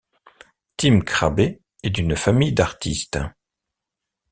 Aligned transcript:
Tim 0.77 1.01
Krabbé 1.05 1.61
est 1.83 1.91
d'une 1.91 2.15
famille 2.15 2.53
d'artistes. 2.53 3.19